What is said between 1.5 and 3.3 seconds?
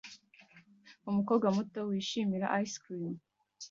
muto wishimira ice cream